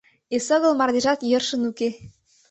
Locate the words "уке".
1.69-1.89